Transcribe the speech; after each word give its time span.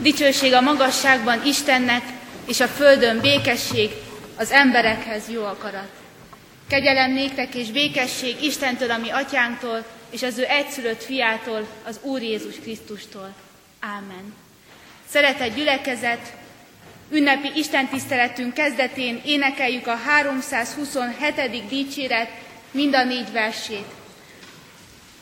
Dicsőség 0.00 0.52
a 0.52 0.60
magasságban 0.60 1.46
Istennek, 1.46 2.02
és 2.46 2.60
a 2.60 2.66
földön 2.66 3.20
békesség 3.20 3.90
az 4.36 4.50
emberekhez 4.50 5.22
jó 5.28 5.44
akarat. 5.44 5.88
Kegyelem 6.68 7.12
néktek 7.12 7.54
és 7.54 7.70
békesség 7.70 8.42
Istentől, 8.42 8.90
ami 8.90 9.10
atyánktól, 9.10 9.84
és 10.10 10.22
az 10.22 10.38
ő 10.38 10.44
egyszülött 10.48 11.02
fiától, 11.02 11.66
az 11.84 11.98
Úr 12.02 12.22
Jézus 12.22 12.54
Krisztustól. 12.62 13.34
Ámen. 13.80 14.34
Szeretett 15.10 15.54
gyülekezet, 15.54 16.32
ünnepi 17.10 17.50
Isten 17.54 17.88
tiszteletünk 17.88 18.54
kezdetén 18.54 19.20
énekeljük 19.24 19.86
a 19.86 19.96
327. 19.96 21.68
dicséret 21.68 22.30
mind 22.70 22.94
a 22.94 23.04
négy 23.04 23.32
versét. 23.32 23.86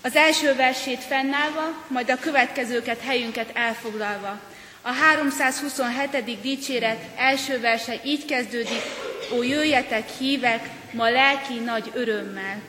Az 0.02 0.16
első 0.16 0.54
versét 0.54 1.02
fennállva, 1.02 1.84
majd 1.88 2.10
a 2.10 2.18
következőket 2.18 3.00
helyünket 3.00 3.50
elfoglalva. 3.54 4.40
A 4.88 4.92
327. 4.92 6.40
dicséret 6.40 6.98
első 7.16 7.60
verse 7.60 8.00
így 8.04 8.24
kezdődik, 8.24 8.82
Ó, 9.36 9.42
jöjjetek 9.42 10.08
hívek, 10.18 10.70
ma 10.92 11.10
lelki 11.10 11.58
nagy 11.58 11.90
örömmel. 11.94 12.62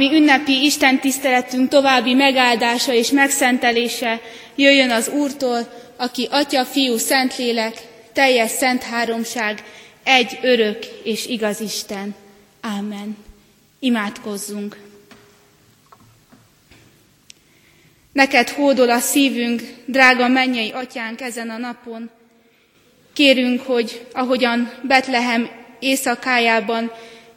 Ami 0.00 0.14
ünnepi 0.14 0.64
Isten 0.64 1.00
tiszteletünk 1.00 1.68
további 1.68 2.14
megáldása 2.14 2.92
és 2.92 3.10
megszentelése 3.10 4.20
jöjjön 4.54 4.90
az 4.90 5.08
Úrtól, 5.08 5.72
aki 5.96 6.28
Atya, 6.30 6.64
Fiú, 6.64 6.96
Szentlélek, 6.96 7.74
teljes 8.12 8.50
szent 8.50 8.82
háromság, 8.82 9.64
egy 10.02 10.38
örök 10.42 10.84
és 11.04 11.26
igaz 11.26 11.60
Isten. 11.60 12.14
Ámen. 12.60 13.16
Imádkozzunk. 13.78 14.76
Neked 18.12 18.48
hódol 18.48 18.90
a 18.90 18.98
szívünk, 18.98 19.62
drága 19.86 20.28
mennyei 20.28 20.70
atyánk 20.70 21.20
ezen 21.20 21.50
a 21.50 21.58
napon. 21.58 22.10
Kérünk, 23.12 23.60
hogy 23.60 24.06
ahogyan 24.12 24.72
Betlehem 24.82 25.50
éjszakájában 25.78 26.92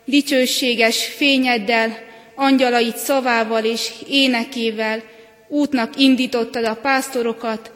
dicsőséges 0.06 1.06
fényeddel, 1.06 2.12
angyalait 2.36 2.98
szavával 2.98 3.64
és 3.64 3.92
énekével 4.10 5.04
útnak 5.48 6.00
indítottad 6.00 6.66
a 6.66 6.76
pásztorokat, 6.76 7.72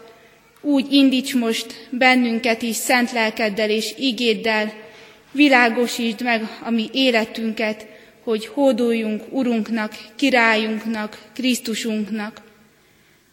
úgy 0.62 0.94
indíts 0.94 1.36
most 1.36 1.88
bennünket 1.90 2.62
is 2.62 2.76
szent 2.76 3.12
lelkeddel 3.12 3.70
és 3.70 3.94
igéddel, 3.98 4.74
világosítsd 5.32 6.24
meg 6.24 6.42
a 6.64 6.70
mi 6.70 6.90
életünket, 6.94 7.86
hogy 8.24 8.46
hódoljunk 8.46 9.24
Urunknak, 9.30 9.98
királyunknak, 10.16 11.18
Krisztusunknak. 11.34 12.42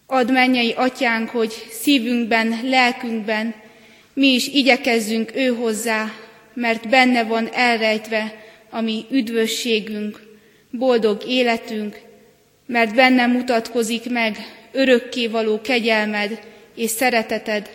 Add 0.07 0.33
mennyei 0.33 0.73
atyánk, 0.77 1.29
hogy 1.29 1.53
szívünkben, 1.71 2.61
lelkünkben 2.63 3.55
mi 4.15 4.27
is 4.27 4.49
igyekezzünk 4.49 5.37
ő 5.37 5.47
hozzá, 5.47 6.13
mert 6.55 6.89
benne 6.89 7.25
van 7.25 7.49
elrejtve 7.53 8.35
a 8.71 8.81
mi 8.81 9.05
üdvösségünk, 9.11 10.24
boldog 10.79 11.23
életünk, 11.27 12.01
mert 12.67 12.95
benne 12.95 13.27
mutatkozik 13.27 14.11
meg 14.11 14.37
örökkévaló 14.73 15.61
kegyelmed 15.61 16.41
és 16.75 16.91
szereteted, 16.91 17.71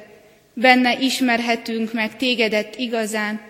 benne 0.53 0.99
ismerhetünk 0.99 1.93
meg 1.93 2.17
tégedet 2.17 2.75
igazán, 2.77 3.41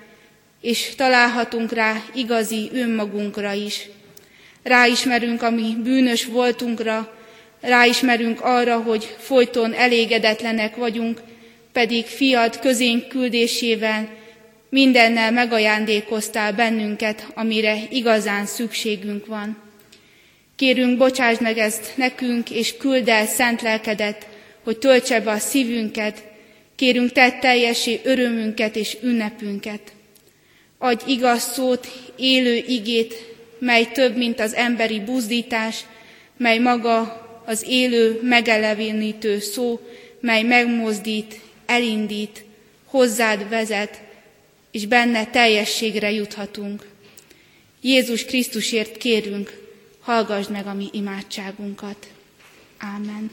és 0.61 0.95
találhatunk 0.95 1.71
rá 1.71 2.03
igazi 2.15 2.69
önmagunkra 2.73 3.53
is. 3.53 3.89
Ráismerünk 4.63 5.41
a 5.41 5.49
mi 5.49 5.75
bűnös 5.83 6.25
voltunkra, 6.25 7.17
ráismerünk 7.61 8.41
arra, 8.41 8.77
hogy 8.77 9.15
folyton 9.17 9.73
elégedetlenek 9.73 10.75
vagyunk, 10.75 11.21
pedig 11.71 12.05
fiad 12.05 12.59
közénk 12.59 13.07
küldésével 13.07 14.18
mindennel 14.69 15.31
megajándékoztál 15.31 16.53
bennünket, 16.53 17.27
amire 17.33 17.77
igazán 17.89 18.45
szükségünk 18.45 19.25
van. 19.25 19.57
Kérünk, 20.55 20.97
bocsáss 20.97 21.37
meg 21.39 21.57
ezt 21.57 21.93
nekünk, 21.95 22.49
és 22.51 22.77
küld 22.77 23.07
el 23.07 23.25
szent 23.25 23.61
lelkedet, 23.61 24.27
hogy 24.63 24.77
töltse 24.77 25.21
be 25.21 25.31
a 25.31 25.37
szívünket, 25.37 26.23
kérünk 26.75 27.11
tett 27.11 27.39
teljesé 27.39 27.99
örömünket 28.03 28.75
és 28.75 28.97
ünnepünket. 29.01 29.81
Adj 30.77 31.11
igaz 31.11 31.41
szót, 31.41 31.87
élő 32.17 32.63
igét, 32.67 33.13
mely 33.59 33.91
több, 33.91 34.17
mint 34.17 34.39
az 34.39 34.53
emberi 34.53 34.99
buzdítás, 34.99 35.79
mely 36.37 36.57
maga 36.57 37.27
az 37.45 37.65
élő, 37.67 38.19
megelevenítő 38.23 39.39
szó, 39.39 39.79
mely 40.19 40.43
megmozdít, 40.43 41.39
elindít, 41.65 42.43
hozzád 42.85 43.49
vezet, 43.49 44.01
és 44.71 44.85
benne 44.85 45.25
teljességre 45.25 46.11
juthatunk. 46.11 46.87
Jézus 47.81 48.25
Krisztusért 48.25 48.97
kérünk, 48.97 49.57
hallgassd 50.01 50.51
meg 50.51 50.67
a 50.67 50.73
mi 50.73 50.89
imádságunkat. 50.91 52.07
Ámen. 52.77 53.31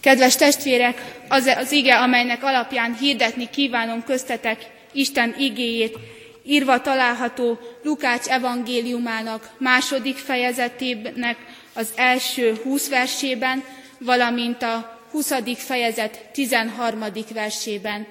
Kedves 0.00 0.36
testvérek, 0.36 1.24
az 1.28 1.46
az 1.46 1.72
ige, 1.72 1.96
amelynek 1.96 2.42
alapján 2.42 2.96
hirdetni 2.96 3.50
kívánom 3.50 4.04
köztetek 4.04 4.70
Isten 4.92 5.34
igéjét, 5.38 5.98
írva 6.44 6.80
található 6.80 7.58
Lukács 7.82 8.26
evangéliumának 8.26 9.50
második 9.58 10.16
fejezetének 10.16 11.36
az 11.72 11.92
első 11.94 12.54
húsz 12.62 12.88
versében, 12.88 13.64
valamint 13.98 14.62
a 14.62 14.95
20. 15.16 15.32
fejezet 15.56 16.28
13. 16.32 17.04
versében, 17.34 18.06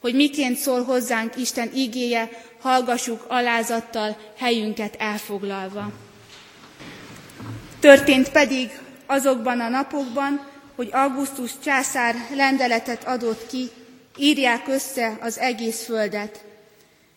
hogy 0.00 0.14
miként 0.14 0.56
szól 0.56 0.84
hozzánk 0.84 1.36
Isten 1.36 1.70
igéje, 1.74 2.28
hallgassuk 2.60 3.24
alázattal 3.28 4.16
helyünket 4.36 4.96
elfoglalva. 4.98 5.92
Történt 7.80 8.30
pedig 8.30 8.78
azokban 9.06 9.60
a 9.60 9.68
napokban, 9.68 10.48
hogy 10.76 10.88
Augustus 10.92 11.50
császár 11.64 12.14
lendeletet 12.34 13.04
adott 13.04 13.46
ki, 13.46 13.68
írják 14.16 14.68
össze 14.68 15.18
az 15.20 15.38
egész 15.38 15.84
földet. 15.84 16.44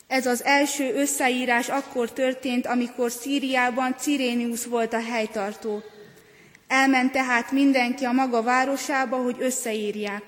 Ez 0.07 0.25
az 0.25 0.43
első 0.43 0.93
összeírás 0.95 1.69
akkor 1.69 2.11
történt, 2.11 2.65
amikor 2.65 3.11
Szíriában 3.11 3.95
Cirénius 3.99 4.65
volt 4.65 4.93
a 4.93 5.01
helytartó. 5.01 5.83
Elment 6.67 7.11
tehát 7.11 7.51
mindenki 7.51 8.03
a 8.03 8.11
maga 8.11 8.41
városába, 8.41 9.17
hogy 9.17 9.35
összeírják. 9.39 10.23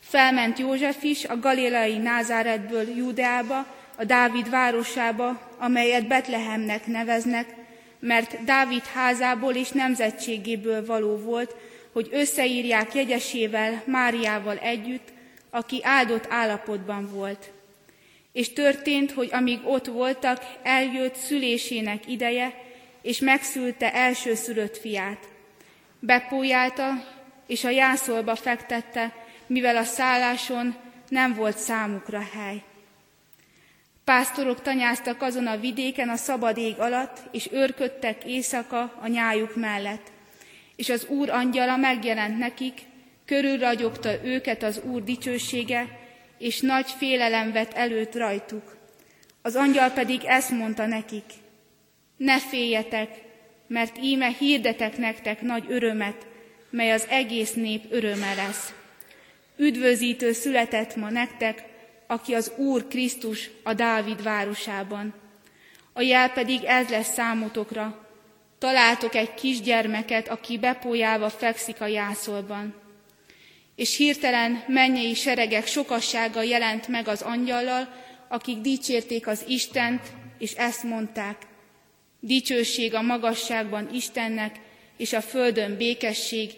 Felment 0.00 0.58
József 0.58 1.02
is 1.02 1.24
a 1.24 1.38
galileai 1.38 1.96
Názáretből 1.96 2.88
Júdeába, 2.96 3.66
a 3.96 4.04
Dávid 4.04 4.50
városába, 4.50 5.40
amelyet 5.58 6.06
Betlehemnek 6.06 6.86
neveznek, 6.86 7.54
mert 8.00 8.44
Dávid 8.44 8.82
házából 8.84 9.54
és 9.54 9.70
nemzetségéből 9.70 10.86
való 10.86 11.16
volt, 11.16 11.54
hogy 11.92 12.08
összeírják 12.10 12.94
jegyesével, 12.94 13.82
Máriával 13.86 14.56
együtt, 14.58 15.08
aki 15.50 15.80
áldott 15.82 16.26
állapotban 16.28 17.08
volt. 17.12 17.52
És 18.32 18.52
történt, 18.52 19.12
hogy 19.12 19.28
amíg 19.32 19.58
ott 19.64 19.86
voltak, 19.86 20.42
eljött 20.62 21.14
szülésének 21.14 22.08
ideje, 22.08 22.54
és 23.02 23.18
megszülte 23.18 23.94
elsőszülött 23.94 24.76
fiát. 24.76 25.18
Bepójálta, 26.06 27.04
és 27.46 27.64
a 27.64 27.70
jászolba 27.70 28.34
fektette, 28.34 29.12
mivel 29.46 29.76
a 29.76 29.82
szálláson 29.82 30.74
nem 31.08 31.34
volt 31.34 31.58
számukra 31.58 32.22
hely. 32.32 32.62
Pásztorok 34.04 34.62
tanyáztak 34.62 35.22
azon 35.22 35.46
a 35.46 35.56
vidéken 35.56 36.08
a 36.08 36.16
szabad 36.16 36.56
ég 36.56 36.78
alatt, 36.78 37.18
és 37.30 37.48
őrködtek 37.52 38.24
éjszaka 38.24 38.94
a 39.00 39.06
nyájuk 39.06 39.56
mellett. 39.56 40.12
És 40.76 40.88
az 40.88 41.06
Úr 41.06 41.30
angyala 41.30 41.76
megjelent 41.76 42.38
nekik, 42.38 42.80
körülragyogta 43.24 44.24
őket 44.24 44.62
az 44.62 44.80
Úr 44.84 45.04
dicsősége, 45.04 45.98
és 46.38 46.60
nagy 46.60 46.90
félelem 46.90 47.52
vett 47.52 47.72
előtt 47.72 48.14
rajtuk. 48.14 48.76
Az 49.42 49.56
angyal 49.56 49.90
pedig 49.90 50.24
ezt 50.24 50.50
mondta 50.50 50.86
nekik, 50.86 51.24
ne 52.16 52.38
féljetek, 52.38 53.25
mert 53.66 53.98
íme 53.98 54.28
hirdetek 54.28 54.96
nektek 54.96 55.40
nagy 55.40 55.64
örömet, 55.68 56.26
mely 56.70 56.92
az 56.92 57.06
egész 57.08 57.52
nép 57.52 57.84
öröme 57.90 58.34
lesz. 58.34 58.74
Üdvözítő 59.56 60.32
született 60.32 60.96
ma 60.96 61.10
nektek, 61.10 61.64
aki 62.06 62.34
az 62.34 62.52
Úr 62.56 62.88
Krisztus 62.88 63.50
a 63.62 63.74
Dávid 63.74 64.22
városában. 64.22 65.14
A 65.92 66.00
jel 66.00 66.30
pedig 66.30 66.64
ez 66.64 66.88
lesz 66.88 67.12
számotokra. 67.12 68.06
Találtok 68.58 69.14
egy 69.14 69.34
kisgyermeket, 69.34 70.28
aki 70.28 70.58
bepójálva 70.58 71.30
fekszik 71.30 71.80
a 71.80 71.86
jászolban. 71.86 72.74
És 73.74 73.96
hirtelen 73.96 74.64
mennyei 74.66 75.14
seregek 75.14 75.66
sokassága 75.66 76.42
jelent 76.42 76.88
meg 76.88 77.08
az 77.08 77.22
angyallal, 77.22 77.88
akik 78.28 78.58
dicsérték 78.58 79.26
az 79.26 79.44
Istent, 79.48 80.02
és 80.38 80.52
ezt 80.52 80.82
mondták. 80.82 81.45
Dicsőség 82.20 82.94
a 82.94 83.02
magasságban 83.02 83.88
Istennek, 83.92 84.60
és 84.96 85.12
a 85.12 85.20
földön 85.20 85.76
békesség, 85.76 86.50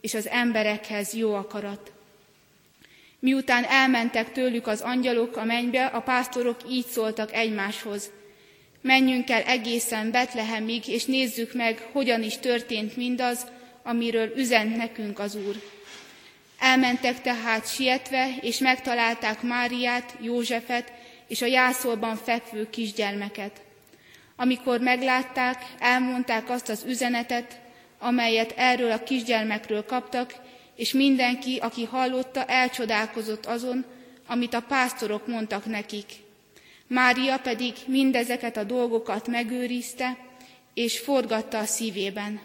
és 0.00 0.14
az 0.14 0.28
emberekhez 0.28 1.14
jó 1.14 1.34
akarat. 1.34 1.92
Miután 3.18 3.64
elmentek 3.64 4.32
tőlük 4.32 4.66
az 4.66 4.80
angyalok 4.80 5.36
a 5.36 5.44
mennybe, 5.44 5.84
a 5.84 6.00
pásztorok 6.00 6.56
így 6.70 6.86
szóltak 6.86 7.32
egymáshoz. 7.32 8.10
Menjünk 8.80 9.30
el 9.30 9.42
egészen 9.42 10.10
Betlehemig, 10.10 10.88
és 10.88 11.04
nézzük 11.04 11.54
meg, 11.54 11.88
hogyan 11.92 12.22
is 12.22 12.38
történt 12.38 12.96
mindaz, 12.96 13.46
amiről 13.82 14.32
üzent 14.36 14.76
nekünk 14.76 15.18
az 15.18 15.34
Úr. 15.34 15.62
Elmentek 16.58 17.20
tehát 17.20 17.74
sietve, 17.74 18.36
és 18.40 18.58
megtalálták 18.58 19.42
Máriát, 19.42 20.16
Józsefet 20.20 20.92
és 21.28 21.42
a 21.42 21.46
jászolban 21.46 22.16
fekvő 22.16 22.70
kisgyermeket. 22.70 23.60
Amikor 24.36 24.80
meglátták, 24.80 25.64
elmondták 25.78 26.50
azt 26.50 26.68
az 26.68 26.84
üzenetet, 26.86 27.60
amelyet 27.98 28.54
erről 28.56 28.90
a 28.90 29.02
kisgyermekről 29.02 29.84
kaptak, 29.84 30.34
és 30.74 30.92
mindenki, 30.92 31.56
aki 31.56 31.84
hallotta, 31.84 32.44
elcsodálkozott 32.44 33.46
azon, 33.46 33.84
amit 34.26 34.54
a 34.54 34.60
pásztorok 34.60 35.26
mondtak 35.26 35.64
nekik. 35.66 36.04
Mária 36.86 37.38
pedig 37.38 37.74
mindezeket 37.86 38.56
a 38.56 38.64
dolgokat 38.64 39.26
megőrizte, 39.26 40.16
és 40.74 40.98
forgatta 40.98 41.58
a 41.58 41.64
szívében. 41.64 42.40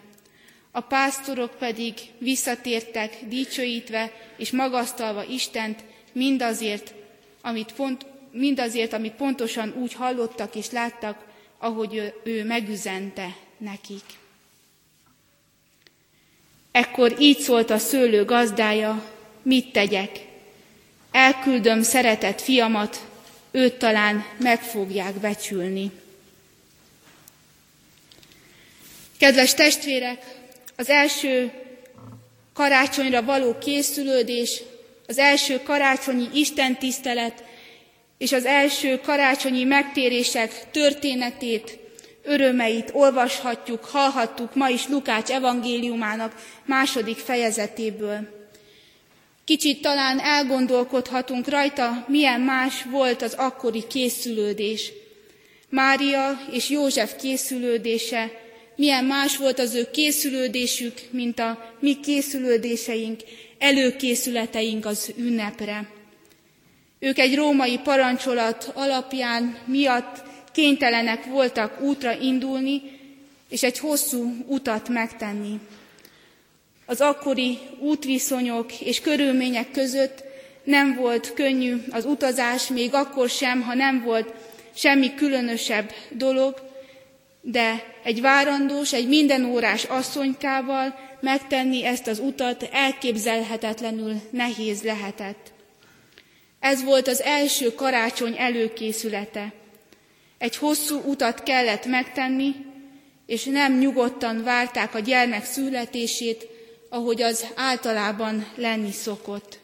A 0.71 0.81
pásztorok 0.81 1.57
pedig 1.57 1.93
visszatértek, 2.17 3.17
dicsőítve 3.27 4.11
és 4.37 4.51
magasztalva 4.51 5.23
Istent 5.23 5.83
mindazért, 6.13 6.93
amit, 7.41 7.73
pont, 7.73 8.05
mindazért, 8.31 8.93
amit 8.93 9.13
pontosan 9.13 9.73
úgy 9.77 9.93
hallottak 9.93 10.55
és 10.55 10.71
láttak, 10.71 11.25
ahogy 11.61 12.13
ő, 12.23 12.43
megüzente 12.43 13.35
nekik. 13.57 14.03
Ekkor 16.71 17.15
így 17.19 17.39
szólt 17.39 17.69
a 17.69 17.77
szőlő 17.77 18.25
gazdája, 18.25 19.11
mit 19.41 19.71
tegyek? 19.71 20.25
Elküldöm 21.11 21.81
szeretett 21.81 22.41
fiamat, 22.41 23.07
őt 23.51 23.77
talán 23.77 24.25
meg 24.39 24.61
fogják 24.61 25.13
becsülni. 25.13 25.91
Kedves 29.17 29.53
testvérek, 29.53 30.23
az 30.75 30.89
első 30.89 31.51
karácsonyra 32.53 33.23
való 33.23 33.57
készülődés, 33.57 34.61
az 35.07 35.17
első 35.17 35.61
karácsonyi 35.63 36.27
istentisztelet 36.33 37.43
és 38.21 38.31
az 38.31 38.45
első 38.45 38.99
karácsonyi 38.99 39.63
megtérések 39.63 40.71
történetét, 40.71 41.77
örömeit 42.23 42.89
olvashatjuk, 42.93 43.85
hallhattuk 43.85 44.55
ma 44.55 44.69
is 44.69 44.87
Lukács 44.87 45.29
evangéliumának 45.29 46.35
második 46.65 47.17
fejezetéből. 47.17 48.19
Kicsit 49.45 49.81
talán 49.81 50.19
elgondolkodhatunk 50.19 51.47
rajta, 51.47 52.05
milyen 52.07 52.41
más 52.41 52.83
volt 52.83 53.21
az 53.21 53.33
akkori 53.33 53.83
készülődés. 53.87 54.91
Mária 55.69 56.41
és 56.51 56.69
József 56.69 57.15
készülődése, 57.15 58.31
milyen 58.75 59.05
más 59.05 59.37
volt 59.37 59.59
az 59.59 59.73
ő 59.73 59.89
készülődésük, 59.91 60.93
mint 61.11 61.39
a 61.39 61.73
mi 61.79 61.99
készülődéseink, 61.99 63.21
előkészületeink 63.59 64.85
az 64.85 65.13
ünnepre. 65.17 66.00
Ők 67.03 67.19
egy 67.19 67.35
római 67.35 67.77
parancsolat 67.77 68.71
alapján 68.73 69.57
miatt 69.65 70.23
kénytelenek 70.51 71.25
voltak 71.25 71.81
útra 71.81 72.19
indulni, 72.19 72.81
és 73.49 73.63
egy 73.63 73.79
hosszú 73.79 74.35
utat 74.47 74.89
megtenni 74.89 75.59
az 76.91 77.01
akkori 77.01 77.57
útviszonyok 77.79 78.81
és 78.81 79.01
körülmények 79.01 79.71
között 79.71 80.23
nem 80.63 80.95
volt 80.95 81.33
könnyű 81.33 81.83
az 81.89 82.05
utazás, 82.05 82.67
még 82.67 82.93
akkor 82.93 83.29
sem, 83.29 83.61
ha 83.61 83.73
nem 83.73 84.03
volt 84.03 84.33
semmi 84.73 85.15
különösebb 85.15 85.91
dolog, 86.09 86.55
de 87.41 87.83
egy 88.03 88.21
várandós, 88.21 88.93
egy 88.93 89.07
mindenórás 89.07 89.83
asszonykával 89.83 90.95
megtenni 91.19 91.85
ezt 91.85 92.07
az 92.07 92.19
utat 92.19 92.69
elképzelhetetlenül 92.71 94.13
nehéz 94.29 94.81
lehetett. 94.81 95.51
Ez 96.61 96.83
volt 96.83 97.07
az 97.07 97.21
első 97.21 97.75
karácsony 97.75 98.35
előkészülete. 98.37 99.53
Egy 100.37 100.55
hosszú 100.55 101.01
utat 101.05 101.43
kellett 101.43 101.85
megtenni, 101.85 102.55
és 103.25 103.43
nem 103.43 103.77
nyugodtan 103.77 104.43
várták 104.43 104.95
a 104.95 104.99
gyermek 104.99 105.45
születését, 105.45 106.47
ahogy 106.89 107.21
az 107.21 107.45
általában 107.55 108.47
lenni 108.55 108.91
szokott. 108.91 109.59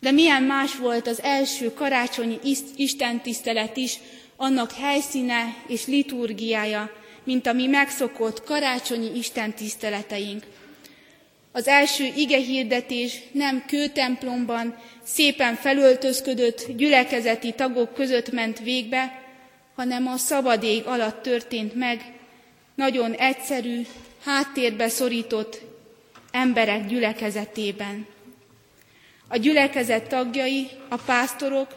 De 0.00 0.10
milyen 0.10 0.42
más 0.42 0.76
volt 0.76 1.06
az 1.06 1.22
első 1.22 1.74
karácsonyi 1.74 2.38
istentisztelet 2.76 3.76
is, 3.76 3.98
annak 4.36 4.72
helyszíne 4.72 5.56
és 5.66 5.86
liturgiája, 5.86 6.90
mint 7.24 7.46
a 7.46 7.52
mi 7.52 7.66
megszokott 7.66 8.44
karácsonyi 8.44 9.16
istentiszteleteink. 9.18 10.44
Az 11.52 11.68
első 11.68 12.04
igehirdetés 12.16 13.18
nem 13.32 13.64
kőtemplomban, 13.66 14.76
szépen 15.02 15.54
felöltözködött 15.54 16.66
gyülekezeti 16.76 17.52
tagok 17.52 17.94
között 17.94 18.32
ment 18.32 18.58
végbe, 18.58 19.22
hanem 19.74 20.06
a 20.06 20.16
szabadég 20.16 20.86
alatt 20.86 21.22
történt 21.22 21.74
meg, 21.74 22.12
nagyon 22.74 23.12
egyszerű, 23.12 23.86
háttérbe 24.24 24.88
szorított 24.88 25.60
emberek 26.30 26.86
gyülekezetében. 26.86 28.06
A 29.28 29.36
gyülekezet 29.36 30.08
tagjai, 30.08 30.66
a 30.88 30.96
pásztorok 30.96 31.68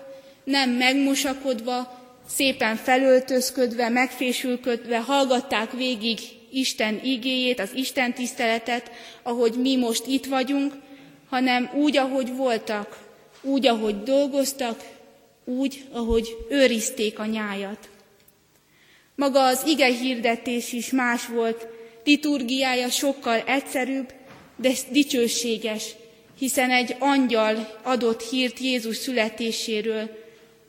nem 0.43 0.69
megmosakodva, 0.69 2.03
szépen 2.27 2.75
felöltözködve, 2.75 3.89
megfésülködve 3.89 4.99
hallgatták 4.99 5.71
végig 5.71 6.19
Isten 6.55 6.99
igéjét, 7.03 7.59
az 7.59 7.73
Isten 7.73 8.13
tiszteletet, 8.13 8.91
ahogy 9.23 9.53
mi 9.53 9.75
most 9.75 10.05
itt 10.07 10.25
vagyunk, 10.25 10.73
hanem 11.29 11.69
úgy, 11.73 11.97
ahogy 11.97 12.35
voltak, 12.35 12.97
úgy, 13.41 13.67
ahogy 13.67 14.03
dolgoztak, 14.03 14.83
úgy, 15.45 15.83
ahogy 15.91 16.37
őrizték 16.49 17.19
a 17.19 17.25
nyájat. 17.25 17.89
Maga 19.15 19.45
az 19.45 19.63
ige 19.65 19.85
hirdetés 19.85 20.73
is 20.73 20.91
más 20.91 21.27
volt, 21.27 21.67
liturgiája 22.03 22.89
sokkal 22.89 23.43
egyszerűbb, 23.45 24.13
de 24.55 24.71
dicsőséges, 24.91 25.95
hiszen 26.37 26.71
egy 26.71 26.95
angyal 26.99 27.79
adott 27.83 28.29
hírt 28.29 28.59
Jézus 28.59 28.95
születéséről, 28.95 30.09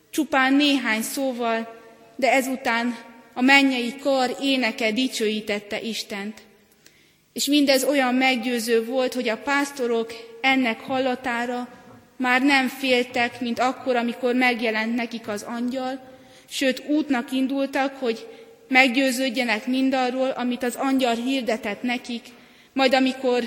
csupán 0.09 0.53
néhány 0.53 1.01
szóval, 1.01 1.75
de 2.15 2.31
ezután 2.31 3.06
a 3.37 3.41
mennyei 3.41 3.95
kar 4.01 4.35
éneke 4.41 4.91
dicsőítette 4.91 5.81
Istent. 5.81 6.41
És 7.33 7.45
mindez 7.45 7.83
olyan 7.83 8.15
meggyőző 8.15 8.85
volt, 8.85 9.13
hogy 9.13 9.29
a 9.29 9.37
pásztorok 9.37 10.37
ennek 10.41 10.79
hallatára 10.79 11.67
már 12.15 12.41
nem 12.41 12.67
féltek, 12.67 13.41
mint 13.41 13.59
akkor, 13.59 13.95
amikor 13.95 14.35
megjelent 14.35 14.95
nekik 14.95 15.27
az 15.27 15.43
angyal, 15.43 15.99
sőt 16.49 16.83
útnak 16.87 17.31
indultak, 17.31 17.95
hogy 17.95 18.27
meggyőződjenek 18.67 19.67
mindarról, 19.67 20.29
amit 20.29 20.63
az 20.63 20.75
angyal 20.75 21.15
hirdetett 21.15 21.81
nekik, 21.81 22.25
majd 22.73 22.93
amikor 22.93 23.43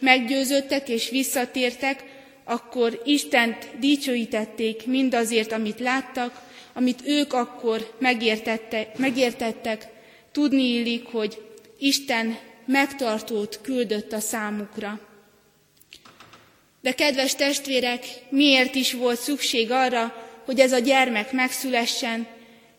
meggyőződtek 0.00 0.88
és 0.88 1.10
visszatértek, 1.10 2.04
akkor 2.44 3.02
Istent 3.04 3.68
dicsőítették 3.78 4.86
mindazért, 4.86 5.52
amit 5.52 5.80
láttak, 5.80 6.48
amit 6.72 7.00
ők 7.04 7.32
akkor 7.32 7.94
megértettek, 8.96 9.86
tudni 10.32 10.62
illik, 10.62 11.06
hogy 11.06 11.42
Isten 11.78 12.38
megtartót 12.66 13.58
küldött 13.62 14.12
a 14.12 14.20
számukra. 14.20 15.00
De 16.80 16.92
kedves 16.92 17.34
testvérek, 17.34 18.04
miért 18.28 18.74
is 18.74 18.92
volt 18.92 19.20
szükség 19.20 19.70
arra, 19.70 20.28
hogy 20.44 20.60
ez 20.60 20.72
a 20.72 20.78
gyermek 20.78 21.32
megszülessen? 21.32 22.26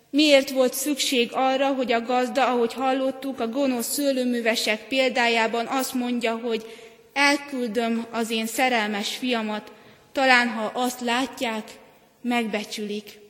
Miért 0.10 0.50
volt 0.50 0.74
szükség 0.74 1.30
arra, 1.34 1.74
hogy 1.74 1.92
a 1.92 2.02
gazda, 2.02 2.48
ahogy 2.48 2.74
hallottuk, 2.74 3.40
a 3.40 3.48
gonosz 3.48 3.94
szőlőművesek 3.94 4.88
példájában 4.88 5.68
azt 5.68 5.94
mondja, 5.94 6.38
hogy 6.38 6.66
elküldöm 7.14 8.06
az 8.12 8.30
én 8.30 8.46
szerelmes 8.46 9.16
fiamat, 9.16 9.72
talán 10.12 10.48
ha 10.48 10.72
azt 10.74 11.02
látják, 11.02 11.70
megbecsülik. 12.22 13.21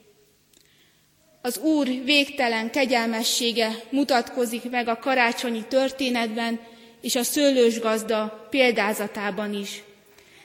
Az 1.41 1.57
Úr 1.57 1.88
végtelen 1.88 2.71
kegyelmessége 2.71 3.75
mutatkozik 3.89 4.69
meg 4.69 4.88
a 4.88 4.98
karácsonyi 4.98 5.65
történetben 5.67 6.60
és 7.01 7.15
a 7.15 7.24
szőlős 7.24 7.79
gazda 7.79 8.48
példázatában 8.50 9.53
is. 9.53 9.83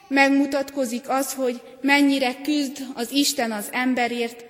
Megmutatkozik 0.08 1.08
az, 1.08 1.34
hogy 1.34 1.60
mennyire 1.80 2.34
küzd 2.42 2.86
az 2.94 3.10
Isten 3.10 3.52
az 3.52 3.68
emberért, 3.72 4.44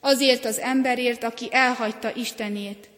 azért 0.00 0.44
az 0.44 0.58
emberért, 0.58 1.24
aki 1.24 1.48
elhagyta 1.50 2.12
Istenét. 2.14 2.88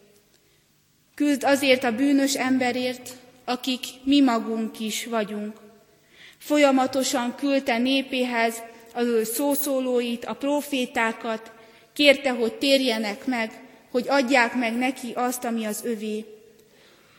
Küzd 1.15 1.45
azért 1.45 1.85
a 1.85 1.95
bűnös 1.95 2.35
emberért, 2.35 3.11
akik 3.45 3.85
mi 4.03 4.21
magunk 4.21 4.81
is 4.81 5.05
vagyunk. 5.05 5.57
Folyamatosan 6.39 7.35
küldte 7.35 7.79
népéhez 7.79 8.63
az 8.95 9.07
ő 9.07 9.25
szószólóit, 9.25 10.25
a 10.25 10.35
profétákat, 10.35 11.53
kérte, 11.95 12.31
hogy 12.31 12.55
térjenek 12.55 13.27
meg, 13.27 13.51
hogy 13.91 14.05
adják 14.09 14.55
meg 14.55 14.77
neki 14.77 15.13
azt, 15.15 15.45
ami 15.45 15.65
az 15.65 15.85
övé. 15.85 16.25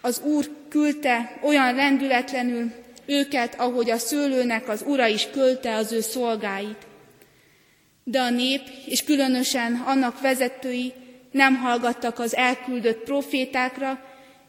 Az 0.02 0.22
Úr 0.24 0.50
küldte 0.70 1.40
olyan 1.44 1.76
rendületlenül 1.76 2.72
őket, 3.06 3.60
ahogy 3.60 3.90
a 3.90 3.98
szőlőnek 3.98 4.70
az 4.70 4.84
ura 4.88 5.08
is 5.08 5.28
küldte 5.32 5.76
az 5.76 5.92
ő 5.92 6.02
szolgáit. 6.02 6.88
De 8.04 8.20
a 8.20 8.30
nép, 8.30 8.62
és 8.86 9.04
különösen 9.04 9.74
annak 9.86 10.22
vezetői 10.22 10.94
nem 11.32 11.56
hallgattak 11.56 12.20
az 12.20 12.36
elküldött 12.36 13.04
profétákra, 13.04 14.00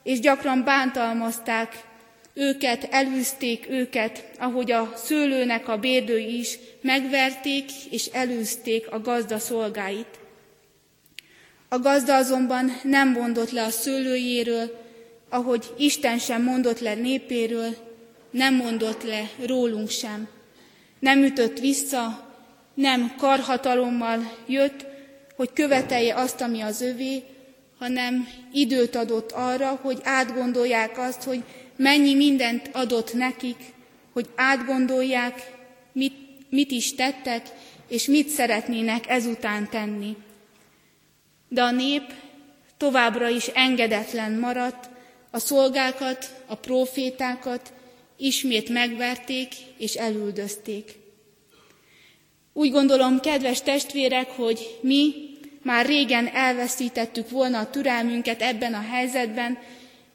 és 0.03 0.21
gyakran 0.21 0.65
bántalmazták 0.65 1.85
őket, 2.39 2.89
elűzték 2.91 3.67
őket, 3.71 4.25
ahogy 4.39 4.73
a 4.73 4.93
szőlőnek 4.97 5.69
a 5.69 5.77
bérdői 5.77 6.39
is 6.39 6.59
megverték 6.81 7.65
és 7.91 8.07
elűzték 8.07 8.91
a 8.91 9.01
gazda 9.01 9.39
szolgáit. 9.39 10.19
A 11.69 11.79
gazda 11.79 12.17
azonban 12.17 12.81
nem 12.83 13.11
mondott 13.11 13.51
le 13.51 13.63
a 13.63 13.71
szőlőjéről, 13.71 14.85
ahogy 15.29 15.65
Isten 15.79 16.19
sem 16.19 16.43
mondott 16.43 16.81
le 16.81 16.95
népéről, 16.95 17.77
nem 18.31 18.55
mondott 18.55 19.03
le 19.03 19.31
rólunk 19.47 19.91
sem. 19.91 20.29
Nem 20.99 21.23
ütött 21.23 21.59
vissza, 21.59 22.33
nem 22.75 23.15
karhatalommal 23.19 24.33
jött, 24.47 24.87
hogy 25.37 25.53
követelje 25.53 26.15
azt, 26.15 26.41
ami 26.41 26.61
az 26.61 26.81
övé, 26.81 27.23
hanem 27.79 28.29
időt 28.53 28.97
adott 28.97 29.33
arra, 29.33 29.79
hogy 29.83 29.99
átgondolják 30.03 30.99
azt, 30.99 31.23
hogy 31.23 31.43
mennyi 31.77 32.15
mindent 32.15 32.71
adott 32.73 33.15
nekik, 33.15 33.57
hogy 34.13 34.29
átgondolják, 34.35 35.53
mit, 35.93 36.15
mit 36.49 36.71
is 36.71 36.95
tettek, 36.95 37.47
és 37.89 38.07
mit 38.07 38.29
szeretnének 38.29 39.09
ezután 39.09 39.69
tenni. 39.71 40.17
De 41.49 41.63
a 41.63 41.71
nép 41.71 42.03
továbbra 42.77 43.29
is 43.29 43.47
engedetlen 43.47 44.33
maradt, 44.33 44.89
a 45.31 45.39
szolgákat, 45.39 46.43
a 46.47 46.55
profétákat 46.55 47.73
ismét 48.17 48.69
megverték 48.69 49.53
és 49.79 49.95
elüldözték. 49.95 50.95
Úgy 52.53 52.71
gondolom, 52.71 53.21
kedves 53.21 53.63
testvérek, 53.63 54.31
hogy 54.31 54.79
mi 54.81 55.15
már 55.63 55.87
régen 55.87 56.27
elveszítettük 56.27 57.31
volna 57.31 57.59
a 57.59 57.71
türelmünket 57.71 58.43
ebben 58.43 58.75
a 58.75 58.81
helyzetben, 58.91 59.59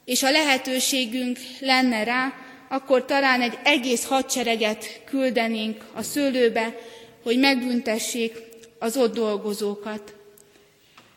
és 0.06 0.24
a 0.24 0.32
lehetőségünk 0.32 1.40
lenne 1.60 2.04
rá, 2.04 2.34
akkor 2.70 3.06
talán 3.06 3.42
egy 3.42 3.58
egész 3.64 4.06
hadsereget 4.06 5.02
küldenénk 5.06 5.86
a 5.94 6.02
szőlőbe, 6.02 6.76
hogy 7.24 7.40
megbüntessék 7.40 8.36
az 8.80 8.98
ott 8.98 9.14
dolgozókat. 9.14 10.14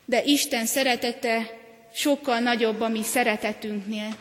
De 0.04 0.22
Isten 0.24 0.66
szeretete 0.66 1.58
sokkal 1.94 2.38
nagyobb 2.38 2.80
a 2.80 2.88
mi 2.88 3.02
szeretetünknél. 3.02 4.16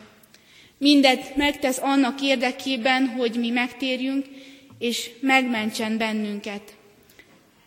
Mindet 0.78 1.36
megtesz 1.36 1.78
annak 1.78 2.20
érdekében, 2.20 3.08
hogy 3.08 3.34
mi 3.38 3.50
megtérjünk, 3.50 4.26
és 4.78 5.10
megmentsen 5.20 5.98
bennünket. 5.98 6.62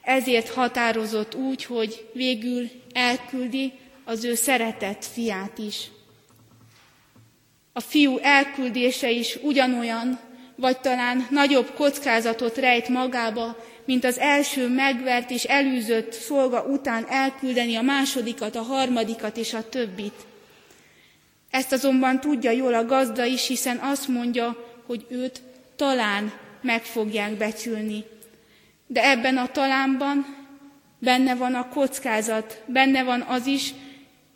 Ezért 0.03 0.49
határozott 0.49 1.35
úgy, 1.35 1.63
hogy 1.63 2.05
végül 2.13 2.69
elküldi 2.93 3.71
az 4.05 4.23
ő 4.23 4.35
szeretett 4.35 5.05
fiát 5.05 5.57
is. 5.57 5.89
A 7.77 7.79
fiú 7.79 8.17
elküldése 8.21 9.09
is 9.09 9.37
ugyanolyan, 9.41 10.19
vagy 10.55 10.79
talán 10.79 11.27
nagyobb 11.29 11.73
kockázatot 11.75 12.57
rejt 12.57 12.87
magába, 12.87 13.65
mint 13.85 14.03
az 14.05 14.17
első 14.17 14.67
megvert 14.67 15.29
és 15.31 15.43
elűzött 15.43 16.11
szolga 16.11 16.63
után 16.63 17.05
elküldeni 17.09 17.75
a 17.75 17.81
másodikat, 17.81 18.55
a 18.55 18.61
harmadikat 18.61 19.37
és 19.37 19.53
a 19.53 19.69
többit. 19.69 20.25
Ezt 21.49 21.71
azonban 21.71 22.19
tudja 22.19 22.51
jól 22.51 22.73
a 22.73 22.85
gazda 22.85 23.25
is, 23.25 23.47
hiszen 23.47 23.77
azt 23.77 24.07
mondja, 24.07 24.65
hogy 24.85 25.05
őt 25.09 25.41
talán 25.75 26.33
meg 26.61 26.83
fogják 26.83 27.31
becsülni. 27.31 28.03
De 28.87 29.09
ebben 29.09 29.37
a 29.37 29.47
talánban 29.47 30.25
benne 30.99 31.35
van 31.35 31.53
a 31.53 31.69
kockázat, 31.69 32.63
benne 32.65 33.03
van 33.03 33.21
az 33.21 33.45
is, 33.45 33.73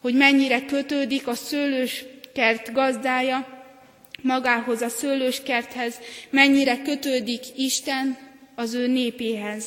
hogy 0.02 0.14
mennyire 0.14 0.66
kötődik 0.66 1.28
a 1.28 1.36
szőlős 1.36 2.06
kert 2.34 2.74
gazdája 2.74 3.62
magához, 4.22 4.82
a 4.82 4.90
szőlős 4.90 5.44
kerthez, 5.44 5.96
mennyire 6.30 6.82
kötődik 6.82 7.44
Isten 7.56 8.18
az 8.56 8.74
ő 8.74 8.88
népéhez. 8.88 9.66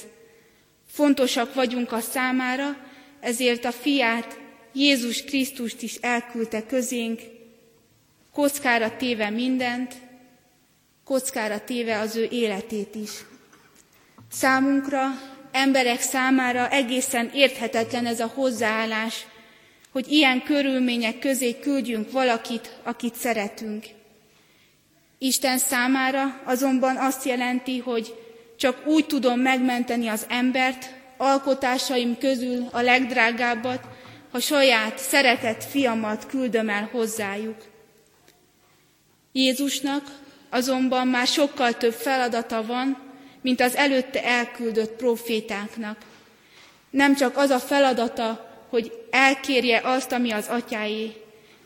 Fontosak 0.87 1.55
vagyunk 1.55 1.93
a 1.93 2.01
számára, 2.01 2.77
ezért 3.21 3.65
a 3.65 3.73
fiát, 3.73 4.39
Jézus 4.73 5.25
Krisztust 5.25 5.83
is 5.83 5.95
elküldte 5.95 6.67
közénk, 6.67 7.21
kockára 8.33 8.97
téve 8.97 9.31
mindent, 9.31 9.95
kockára 11.05 11.65
téve 11.65 11.99
az 11.99 12.17
ő 12.17 12.29
életét 12.31 12.95
is. 12.95 13.11
Számunkra, 14.31 15.03
emberek 15.53 16.01
számára 16.01 16.69
egészen 16.69 17.31
érthetetlen 17.35 18.07
ez 18.07 18.21
a 18.21 18.27
hozzáállás, 18.35 19.27
hogy 19.95 20.13
ilyen 20.13 20.43
körülmények 20.43 21.19
közé 21.19 21.59
küldjünk 21.59 22.11
valakit, 22.11 22.77
akit 22.83 23.15
szeretünk. 23.15 23.85
Isten 25.19 25.59
számára 25.59 26.41
azonban 26.45 26.97
azt 26.97 27.25
jelenti, 27.25 27.79
hogy 27.79 28.15
csak 28.57 28.87
úgy 28.87 29.07
tudom 29.07 29.41
megmenteni 29.41 30.09
az 30.09 30.27
embert, 30.29 30.95
alkotásaim 31.17 32.19
közül 32.19 32.69
a 32.73 32.81
legdrágábbat, 32.81 33.81
ha 34.31 34.41
saját 34.41 34.99
szeretett 34.99 35.65
fiamat 35.65 36.27
küldöm 36.27 36.69
el 36.69 36.89
hozzájuk. 36.93 37.65
Jézusnak 39.33 40.21
azonban 40.51 41.07
már 41.07 41.27
sokkal 41.27 41.77
több 41.77 41.93
feladata 41.93 42.67
van, 42.67 42.99
mint 43.41 43.61
az 43.61 43.77
előtte 43.77 44.25
elküldött 44.25 44.97
profétáknak. 44.97 45.99
Nem 46.91 47.15
csak 47.15 47.37
az 47.37 47.51
a 47.51 47.59
feladata, 47.59 48.54
hogy 48.75 48.93
elkérje 49.11 49.81
azt, 49.85 50.13
ami 50.13 50.31
az 50.31 50.47
atyáé. 50.49 51.13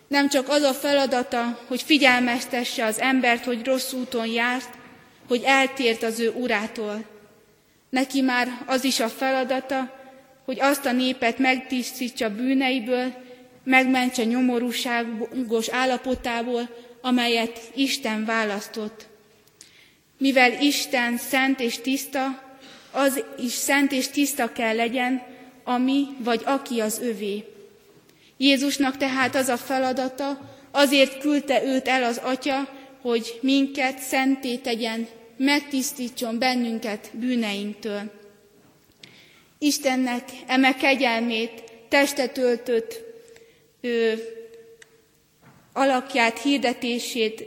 Nem 0.09 0.29
csak 0.29 0.49
az 0.49 0.63
a 0.63 0.73
feladata, 0.73 1.59
hogy 1.67 1.83
figyelmeztesse 1.83 2.85
az 2.85 3.01
embert, 3.01 3.45
hogy 3.45 3.65
rossz 3.65 3.93
úton 3.93 4.27
járt, 4.27 4.69
hogy 5.29 5.43
eltért 5.45 6.03
az 6.03 6.21
ő 6.21 6.31
urától. 6.31 7.05
Neki 7.91 8.21
már 8.21 8.49
az 8.67 8.85
is 8.85 9.01
a 9.01 9.09
feladata, 9.09 9.97
hogy 10.45 10.61
azt 10.61 10.87
a 10.87 10.93
népet 10.93 11.39
megtisztítsa 11.39 12.35
bűneiből, 12.35 13.13
megmentse 13.65 14.25
nyomorúságos 14.25 15.69
állapotából, 15.69 16.69
amelyet 17.01 17.61
Isten 17.75 18.25
választott. 18.25 19.07
Mivel 20.19 20.61
Isten 20.61 21.17
szent 21.17 21.61
és 21.61 21.79
tiszta, 21.81 22.43
az 22.91 23.25
is 23.39 23.53
szent 23.53 23.93
és 23.93 24.09
tiszta 24.09 24.53
kell 24.53 24.75
legyen, 24.75 25.37
ami 25.69 26.07
vagy 26.19 26.43
aki 26.45 26.81
az 26.81 27.01
övé. 27.01 27.45
Jézusnak 28.37 28.97
tehát 28.97 29.35
az 29.35 29.49
a 29.49 29.57
feladata, 29.57 30.41
azért 30.71 31.19
küldte 31.19 31.65
őt 31.65 31.89
el 31.89 32.03
az 32.03 32.21
Atya, 32.25 32.69
hogy 33.01 33.39
minket 33.43 33.99
szenté 33.99 34.57
tegyen, 34.57 35.07
megtisztítson 35.37 36.39
bennünket 36.39 37.11
bűneinktől. 37.13 38.03
Istennek 39.59 40.25
eme 40.47 40.75
kegyelmét, 40.75 41.63
testet 41.89 42.39
öltött 42.39 43.01
ő, 43.81 44.23
alakját, 45.73 46.43
hirdetését 46.43 47.45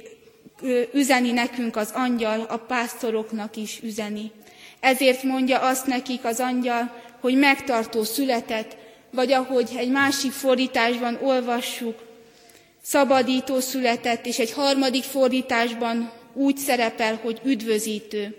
ő, 0.62 0.90
üzeni 0.94 1.32
nekünk 1.32 1.76
az 1.76 1.92
angyal, 1.94 2.42
a 2.42 2.58
pásztoroknak 2.58 3.56
is 3.56 3.80
üzeni. 3.84 4.32
Ezért 4.80 5.24
mondja 5.24 5.60
azt 5.60 5.86
nekik 5.88 6.26
az 6.26 6.40
angyal, 6.40 7.10
hogy 7.22 7.36
megtartó 7.36 8.04
született, 8.04 8.76
vagy 9.12 9.32
ahogy 9.32 9.70
egy 9.76 9.90
másik 9.90 10.32
fordításban 10.32 11.20
olvassuk, 11.22 11.96
szabadító 12.84 13.60
született, 13.60 14.26
és 14.26 14.40
egy 14.40 14.52
harmadik 14.52 15.04
fordításban 15.04 16.12
úgy 16.34 16.58
szerepel, 16.58 17.20
hogy 17.24 17.42
üdvözítő. 17.44 18.36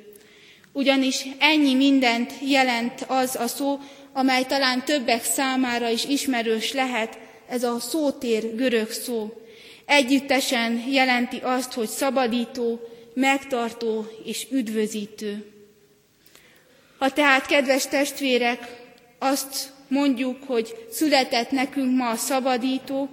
Ugyanis 0.72 1.26
ennyi 1.38 1.74
mindent 1.74 2.32
jelent 2.48 3.04
az 3.08 3.36
a 3.36 3.46
szó, 3.46 3.78
amely 4.12 4.44
talán 4.44 4.84
többek 4.84 5.24
számára 5.24 5.88
is 5.88 6.04
ismerős 6.04 6.72
lehet, 6.72 7.18
ez 7.48 7.62
a 7.62 7.78
szótér 7.80 8.54
görög 8.54 8.90
szó. 8.90 9.32
Együttesen 9.86 10.84
jelenti 10.88 11.38
azt, 11.42 11.72
hogy 11.72 11.88
szabadító, 11.88 12.80
megtartó 13.14 14.06
és 14.24 14.46
üdvözítő. 14.50 15.51
Ha 17.02 17.10
tehát, 17.10 17.46
kedves 17.46 17.86
testvérek, 17.86 18.58
azt 19.18 19.72
mondjuk, 19.88 20.36
hogy 20.46 20.74
született 20.90 21.50
nekünk 21.50 21.96
ma 21.96 22.08
a 22.08 22.16
szabadító, 22.16 23.08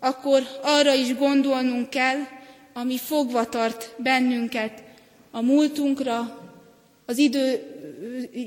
akkor 0.00 0.42
arra 0.62 0.94
is 0.94 1.16
gondolnunk 1.16 1.90
kell, 1.90 2.18
ami 2.72 2.98
fogva 2.98 3.48
tart 3.48 3.94
bennünket 3.96 4.82
a 5.30 5.40
múltunkra, 5.40 6.40
az 7.06 7.18
idő, 7.18 7.62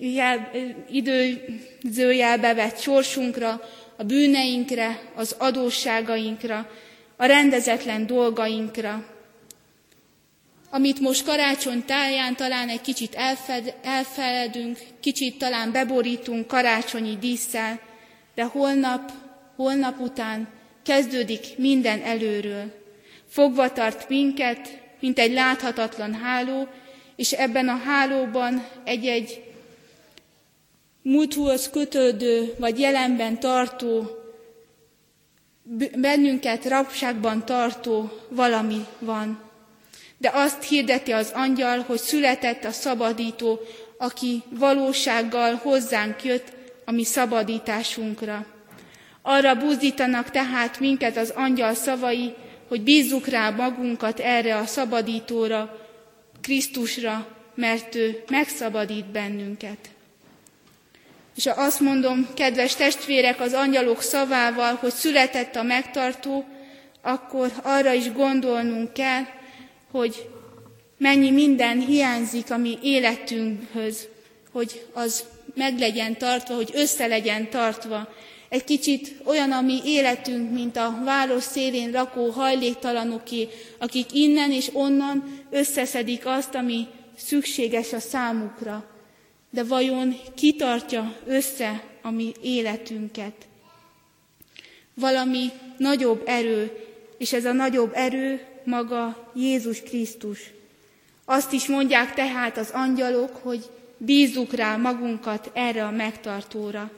jel, 0.02 0.52
időzőjelbe 0.90 2.54
vett 2.54 2.80
sorsunkra, 2.80 3.62
a 3.98 4.04
bűneinkre, 4.04 5.00
az 5.16 5.36
adósságainkra, 5.38 6.70
a 7.16 7.26
rendezetlen 7.26 8.06
dolgainkra, 8.06 9.06
amit 10.74 11.00
most 11.00 11.26
karácsony 11.26 11.86
táján 11.86 12.36
talán 12.36 12.70
egy 12.70 12.82
kicsit 12.82 13.16
elfed, 13.16 13.76
elfeledünk, 13.84 14.78
kicsit 15.00 15.38
talán 15.38 15.72
beborítunk 15.72 16.48
karácsonyi 16.48 17.18
díszsel, 17.18 17.80
de 18.36 18.44
holnap, 18.44 19.12
holnap 19.56 20.00
után 20.00 20.48
kezdődik 20.84 21.58
minden 21.58 22.02
előről. 22.02 22.84
Fogva 23.28 23.72
tart 23.72 24.10
minket, 24.10 24.80
mint 25.00 25.20
egy 25.20 25.34
láthatatlan 25.34 26.14
háló, 26.14 26.68
és 27.16 27.32
ebben 27.32 27.68
a 27.70 27.78
hálóban 27.86 28.66
egy-egy 28.84 29.44
múlthoz 31.02 31.70
kötődő, 31.70 32.54
vagy 32.60 32.80
jelenben 32.80 33.40
tartó 33.40 34.10
bennünket 35.96 36.66
rabságban 36.66 37.46
tartó 37.46 38.12
valami 38.30 38.86
van. 39.00 39.51
De 40.22 40.32
azt 40.34 40.64
hirdeti 40.64 41.12
az 41.12 41.32
angyal, 41.34 41.80
hogy 41.80 42.00
született 42.00 42.64
a 42.64 42.72
szabadító, 42.72 43.60
aki 43.98 44.44
valósággal 44.50 45.56
hozzánk 45.56 46.24
jött 46.24 46.48
a 46.86 46.92
mi 46.92 47.04
szabadításunkra. 47.04 48.46
Arra 49.22 49.56
buzdítanak 49.56 50.30
tehát 50.30 50.80
minket 50.80 51.18
az 51.18 51.30
angyal 51.36 51.74
szavai, 51.74 52.34
hogy 52.68 52.82
bízzuk 52.82 53.28
rá 53.28 53.50
magunkat 53.50 54.20
erre 54.20 54.56
a 54.56 54.66
szabadítóra, 54.66 55.80
Krisztusra, 56.42 57.28
mert 57.56 57.96
ő 57.96 58.24
megszabadít 58.30 59.06
bennünket. 59.06 59.78
És 61.36 61.48
ha 61.48 61.62
azt 61.62 61.80
mondom, 61.80 62.28
kedves 62.34 62.76
testvérek, 62.76 63.40
az 63.40 63.54
angyalok 63.54 64.02
szavával, 64.02 64.76
hogy 64.76 64.94
született 64.94 65.56
a 65.56 65.64
megtartó, 65.64 66.46
akkor 67.02 67.52
arra 67.64 67.94
is 67.94 68.12
gondolnunk 68.12 68.94
kell, 68.94 69.24
hogy 69.92 70.30
mennyi 70.98 71.32
minden 71.32 71.80
hiányzik 71.80 72.52
a 72.52 72.58
mi 72.58 72.78
életünkhöz, 72.82 74.08
hogy 74.52 74.86
az 74.94 75.24
meg 75.56 75.80
legyen 75.80 76.18
tartva, 76.18 76.56
hogy 76.56 76.70
össze 76.74 77.08
legyen 77.08 77.50
tartva. 77.50 78.14
Egy 78.50 78.64
kicsit 78.64 79.16
olyan 79.24 79.52
a 79.52 79.62
mi 79.62 79.80
életünk, 79.86 80.52
mint 80.52 80.78
a 80.78 81.02
város 81.04 81.44
szélén 81.44 81.92
lakó 81.92 82.30
hajléktalanoké, 82.30 83.48
akik 83.78 84.14
innen 84.14 84.52
és 84.52 84.70
onnan 84.74 85.40
összeszedik 85.50 86.26
azt, 86.26 86.56
ami 86.56 86.88
szükséges 87.18 87.94
a 87.94 88.00
számukra. 88.00 88.86
De 89.50 89.64
vajon 89.64 90.16
kitartja 90.36 91.16
össze 91.26 91.84
a 92.02 92.12
mi 92.12 92.32
életünket? 92.42 93.34
Valami 94.94 95.50
nagyobb 95.78 96.22
erő, 96.26 96.72
és 97.18 97.34
ez 97.34 97.46
a 97.46 97.52
nagyobb 97.52 97.92
erő 97.94 98.51
maga 98.66 99.32
Jézus 99.36 99.82
Krisztus. 99.82 100.40
Azt 101.26 101.52
is 101.52 101.68
mondják 101.68 102.14
tehát 102.14 102.58
az 102.58 102.70
angyalok, 102.74 103.36
hogy 103.36 103.70
bízzuk 103.98 104.54
rá 104.54 104.76
magunkat 104.76 105.52
erre 105.54 105.84
a 105.84 105.92
megtartóra. 105.92 106.92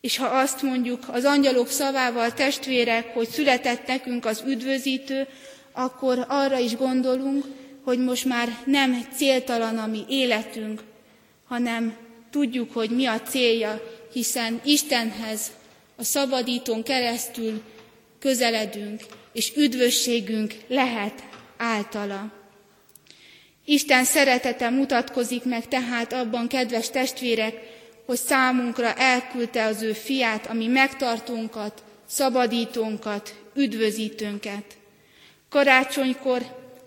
És 0.00 0.16
ha 0.16 0.26
azt 0.26 0.62
mondjuk 0.62 1.04
az 1.10 1.24
angyalok 1.24 1.68
szavával, 1.68 2.32
testvérek, 2.32 3.14
hogy 3.14 3.28
született 3.28 3.86
nekünk 3.86 4.24
az 4.24 4.42
üdvözítő, 4.46 5.26
akkor 5.72 6.24
arra 6.28 6.58
is 6.58 6.76
gondolunk, 6.76 7.44
hogy 7.84 7.98
most 7.98 8.24
már 8.24 8.58
nem 8.64 9.06
céltalan 9.16 9.78
a 9.78 9.86
mi 9.86 10.04
életünk, 10.08 10.82
hanem 11.48 11.96
tudjuk, 12.30 12.72
hogy 12.72 12.90
mi 12.90 13.06
a 13.06 13.20
célja, 13.20 13.82
hiszen 14.12 14.60
Istenhez 14.64 15.50
a 15.96 16.04
szabadítón 16.04 16.82
keresztül 16.82 17.62
közeledünk, 18.18 19.00
és 19.36 19.52
üdvösségünk 19.56 20.54
lehet 20.68 21.22
általa. 21.56 22.32
Isten 23.64 24.04
szeretete 24.04 24.70
mutatkozik 24.70 25.44
meg 25.44 25.68
tehát 25.68 26.12
abban, 26.12 26.48
kedves 26.48 26.90
testvérek, 26.90 27.54
hogy 28.06 28.16
számunkra 28.16 28.94
elküldte 28.94 29.64
az 29.64 29.82
ő 29.82 29.92
fiát, 29.92 30.46
ami 30.46 30.66
megtartónkat, 30.66 31.82
szabadítónkat, 32.06 33.34
üdvözítőnket. 33.54 34.64
Karácsonykor 35.48 36.42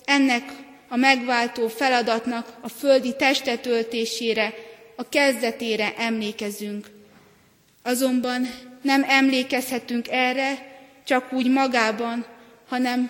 ennek 0.06 0.52
a 0.88 0.96
megváltó 0.96 1.68
feladatnak 1.68 2.58
a 2.62 2.70
földi 2.70 3.16
testetöltésére, 3.16 4.54
a 4.96 5.10
kezdetére 5.10 5.94
emlékezünk. 5.98 6.88
Azonban 7.84 8.50
nem 8.82 9.04
emlékezhetünk 9.08 10.08
erre 10.10 10.78
csak 11.10 11.34
úgy 11.34 11.50
magában, 11.50 12.26
hanem 12.70 13.10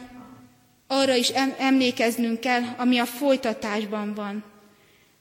arra 0.87 1.15
is 1.15 1.29
emlékeznünk 1.57 2.39
kell, 2.39 2.61
ami 2.77 2.97
a 2.97 3.05
folytatásban 3.05 4.13
van. 4.13 4.43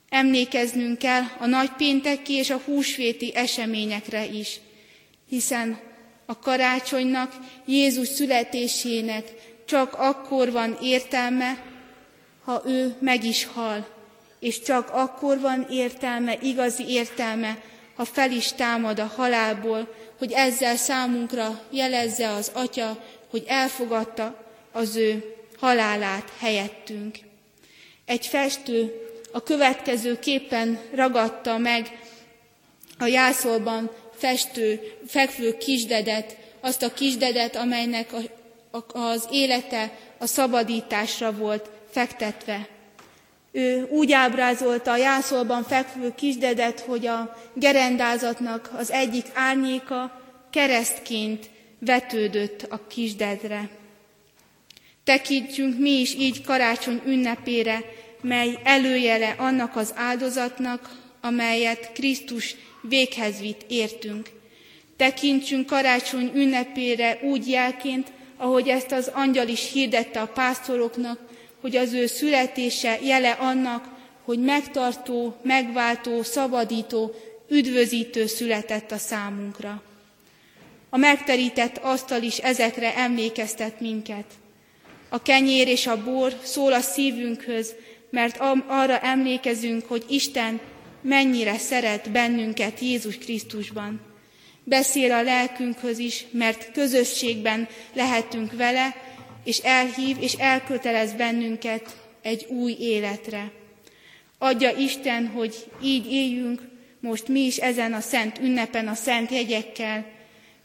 Emlékeznünk 0.08 0.98
kell 0.98 1.22
a 1.38 1.46
nagypénteki 1.46 2.32
és 2.32 2.50
a 2.50 2.60
húsvéti 2.64 3.34
eseményekre 3.34 4.26
is, 4.26 4.60
hiszen 5.28 5.78
a 6.26 6.38
karácsonynak, 6.38 7.36
Jézus 7.66 8.08
születésének 8.08 9.24
csak 9.66 9.94
akkor 9.94 10.52
van 10.52 10.78
értelme, 10.82 11.62
ha 12.44 12.62
ő 12.66 12.94
meg 13.00 13.24
is 13.24 13.44
hal, 13.44 13.88
és 14.40 14.62
csak 14.62 14.90
akkor 14.90 15.40
van 15.40 15.66
értelme, 15.70 16.36
igazi 16.42 16.88
értelme, 16.88 17.58
ha 17.96 18.04
fel 18.04 18.30
is 18.30 18.52
támad 18.52 18.98
a 18.98 19.12
halálból, 19.16 19.94
hogy 20.18 20.32
ezzel 20.32 20.76
számunkra 20.76 21.60
jelezze 21.70 22.28
az 22.28 22.50
Atya, 22.54 23.04
hogy 23.30 23.44
elfogadta 23.46 24.44
az 24.72 24.96
ő 24.96 25.34
halálát 25.58 26.32
helyettünk. 26.38 27.18
Egy 28.04 28.26
festő 28.26 29.08
a 29.32 29.42
következő 29.42 30.18
képen 30.18 30.78
ragadta 30.94 31.58
meg 31.58 31.98
a 32.98 33.06
jászolban 33.06 33.90
festő, 34.16 34.80
fekvő 35.06 35.56
kisdedet, 35.56 36.36
azt 36.60 36.82
a 36.82 36.92
kisdedet, 36.92 37.56
amelynek 37.56 38.12
a, 38.12 38.20
a, 38.78 38.98
az 38.98 39.28
élete 39.30 39.92
a 40.18 40.26
szabadításra 40.26 41.32
volt 41.32 41.70
fektetve. 41.90 42.68
Ő 43.52 43.86
úgy 43.90 44.12
ábrázolta 44.12 44.90
a 44.90 44.96
jászolban 44.96 45.62
fekvő 45.62 46.14
kisdedet, 46.14 46.80
hogy 46.80 47.06
a 47.06 47.36
gerendázatnak 47.54 48.70
az 48.76 48.90
egyik 48.90 49.26
árnyéka 49.34 50.22
keresztként 50.50 51.50
vetődött 51.78 52.66
a 52.68 52.86
kisdedre. 52.86 53.68
Tekintsünk 55.04 55.78
mi 55.78 55.90
is 55.90 56.14
így 56.14 56.42
karácsony 56.42 57.00
ünnepére, 57.06 57.80
mely 58.20 58.58
előjele 58.64 59.34
annak 59.38 59.76
az 59.76 59.92
áldozatnak, 59.96 60.96
amelyet 61.20 61.92
Krisztus 61.92 62.56
véghez 62.82 63.40
vitt 63.40 63.64
értünk. 63.68 64.30
Tekintsünk 64.96 65.66
karácsony 65.66 66.30
ünnepére 66.34 67.18
úgy 67.22 67.48
jelként, 67.48 68.12
ahogy 68.36 68.68
ezt 68.68 68.92
az 68.92 69.10
angyal 69.14 69.48
is 69.48 69.72
hirdette 69.72 70.20
a 70.20 70.26
pásztoroknak, 70.26 71.20
hogy 71.60 71.76
az 71.76 71.92
ő 71.92 72.06
születése 72.06 72.98
jele 73.02 73.30
annak, 73.30 73.88
hogy 74.24 74.38
megtartó, 74.38 75.36
megváltó, 75.42 76.22
szabadító, 76.22 77.14
üdvözítő 77.48 78.26
született 78.26 78.90
a 78.90 78.98
számunkra. 78.98 79.82
A 80.90 80.96
megterített 80.96 81.76
asztal 81.76 82.22
is 82.22 82.38
ezekre 82.38 82.96
emlékeztet 82.96 83.80
minket. 83.80 84.24
A 85.08 85.22
kenyér 85.22 85.68
és 85.68 85.86
a 85.86 86.02
bor 86.02 86.32
szól 86.42 86.72
a 86.72 86.80
szívünkhöz, 86.80 87.74
mert 88.10 88.40
arra 88.66 88.98
emlékezünk, 89.00 89.86
hogy 89.86 90.04
Isten 90.08 90.60
mennyire 91.00 91.58
szeret 91.58 92.10
bennünket 92.10 92.80
Jézus 92.80 93.18
Krisztusban. 93.18 94.00
Beszél 94.64 95.12
a 95.12 95.22
lelkünkhöz 95.22 95.98
is, 95.98 96.24
mert 96.30 96.72
közösségben 96.72 97.68
lehetünk 97.92 98.52
vele, 98.52 98.96
és 99.44 99.58
elhív 99.58 100.16
és 100.20 100.32
elkötelez 100.32 101.12
bennünket 101.12 101.96
egy 102.22 102.46
új 102.48 102.76
életre. 102.80 103.50
Adja 104.38 104.76
Isten, 104.76 105.26
hogy 105.26 105.54
így 105.82 106.12
éljünk 106.12 106.62
most 107.00 107.28
mi 107.28 107.40
is 107.40 107.56
ezen 107.56 107.92
a 107.92 108.00
szent 108.00 108.38
ünnepen 108.38 108.88
a 108.88 108.94
szent 108.94 109.30
jegyekkel, 109.30 110.06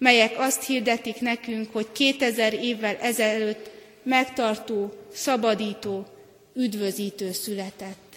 melyek 0.04 0.34
azt 0.38 0.64
hirdetik 0.64 1.20
nekünk, 1.20 1.72
hogy 1.72 1.88
2000 1.92 2.54
évvel 2.54 2.96
ezelőtt 2.96 3.70
megtartó, 4.04 4.94
szabadító, 5.14 6.08
üdvözítő 6.56 7.32
született. 7.32 8.16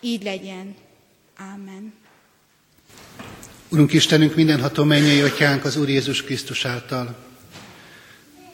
Így 0.00 0.22
legyen. 0.22 0.74
Ámen. 1.36 1.92
Urunk 3.68 3.92
Istenünk, 3.92 4.34
mindenható 4.34 4.84
mennyei 4.84 5.20
atyánk 5.20 5.64
az 5.64 5.76
Úr 5.76 5.88
Jézus 5.88 6.22
Krisztus 6.22 6.64
által. 6.64 7.16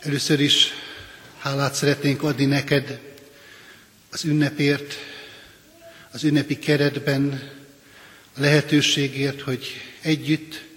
Először 0.00 0.40
is 0.40 0.66
hálát 1.38 1.74
szeretnénk 1.74 2.22
adni 2.22 2.44
neked 2.44 3.00
az 4.10 4.24
ünnepért, 4.24 4.94
az 6.12 6.24
ünnepi 6.24 6.58
keretben, 6.58 7.50
a 8.36 8.40
lehetőségért, 8.40 9.40
hogy 9.40 9.66
együtt, 10.00 10.67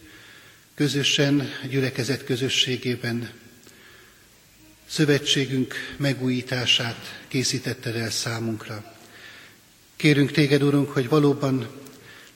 közösen, 0.82 1.50
gyülekezet 1.70 2.24
közösségében 2.24 3.30
szövetségünk 4.90 5.74
megújítását 5.98 7.20
készítetted 7.28 7.96
el 7.96 8.10
számunkra. 8.10 8.96
Kérünk 9.96 10.32
téged, 10.32 10.62
Urunk, 10.64 10.90
hogy 10.90 11.10
valóban 11.10 11.68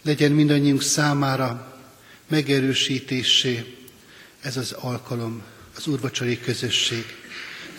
legyen 0.03 0.31
mindannyiunk 0.31 0.81
számára 0.81 1.77
megerősítésé 2.27 3.75
ez 4.41 4.58
az 4.58 4.71
alkalom, 4.71 5.43
az 5.75 5.88
úrvacsori 5.88 6.39
közösség. 6.39 7.05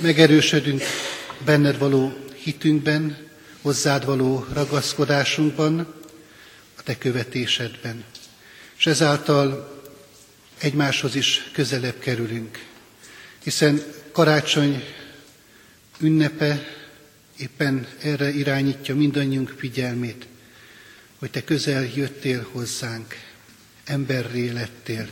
Megerősödünk 0.01 0.83
benned 1.45 1.79
való 1.79 2.17
hitünkben, 2.35 3.17
hozzád 3.63 4.05
való 4.05 4.47
ragaszkodásunkban, 4.53 5.79
a 6.79 6.83
te 6.83 6.99
követésedben. 6.99 8.05
És 8.79 8.87
ezáltal 8.87 9.75
egymáshoz 10.59 11.15
is 11.15 11.51
közelebb 11.53 11.99
kerülünk 11.99 12.59
hiszen 13.47 13.83
karácsony 14.13 14.85
ünnepe 16.01 16.67
éppen 17.37 17.87
erre 18.03 18.35
irányítja 18.35 18.95
mindannyiunk 18.95 19.55
figyelmét, 19.59 20.27
hogy 21.19 21.31
te 21.31 21.45
közel 21.45 21.85
jöttél 21.95 22.49
hozzánk, 22.53 23.15
emberré 23.85 24.51
lettél, 24.51 25.09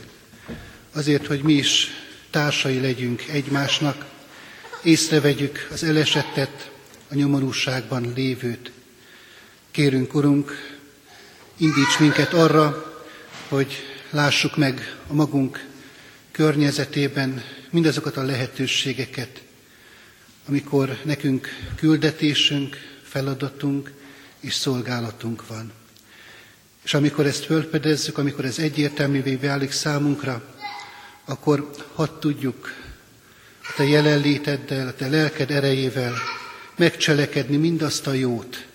azért, 0.91 1.25
hogy 1.25 1.41
mi 1.41 1.53
is 1.53 1.87
társai 2.29 2.79
legyünk 2.79 3.23
egymásnak, 3.27 4.05
észrevegyük 4.83 5.67
az 5.71 5.83
elesettet, 5.83 6.71
a 7.07 7.15
nyomorúságban 7.15 8.13
lévőt. 8.15 8.71
Kérünk, 9.71 10.13
Urunk, 10.13 10.77
indíts 11.57 11.99
minket 11.99 12.33
arra, 12.33 12.93
hogy 13.47 13.94
lássuk 14.15 14.57
meg 14.57 14.95
a 15.07 15.13
magunk 15.13 15.65
környezetében 16.31 17.43
mindazokat 17.69 18.17
a 18.17 18.23
lehetőségeket, 18.23 19.41
amikor 20.47 20.97
nekünk 21.03 21.47
küldetésünk, 21.75 22.77
feladatunk 23.03 23.91
és 24.39 24.53
szolgálatunk 24.53 25.47
van. 25.47 25.71
És 26.83 26.93
amikor 26.93 27.25
ezt 27.25 27.45
fölfedezzük, 27.45 28.17
amikor 28.17 28.45
ez 28.45 28.59
egyértelművé 28.59 29.35
válik 29.35 29.71
számunkra, 29.71 30.55
akkor 31.25 31.75
hadd 31.93 32.19
tudjuk 32.19 32.73
a 33.61 33.73
Te 33.75 33.83
jelenléteddel, 33.83 34.87
a 34.87 34.93
Te 34.93 35.07
lelked 35.07 35.51
erejével 35.51 36.13
megcselekedni 36.75 37.57
mindazt 37.57 38.07
a 38.07 38.13
jót, 38.13 38.65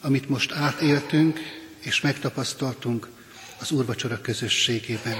amit 0.00 0.28
most 0.28 0.52
átéltünk 0.52 1.38
és 1.78 2.00
megtapasztaltunk 2.00 3.08
az 3.60 3.70
úrvacsora 3.70 4.20
közösségében. 4.20 5.16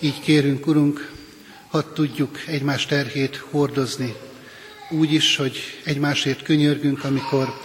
Így 0.00 0.20
kérünk, 0.20 0.66
Urunk, 0.66 1.12
hadd 1.68 1.94
tudjuk 1.94 2.38
egymás 2.46 2.86
terhét 2.86 3.36
hordozni, 3.36 4.14
úgy 4.90 5.12
is, 5.12 5.36
hogy 5.36 5.58
egymásért 5.84 6.42
könyörgünk, 6.42 7.04
amikor 7.04 7.60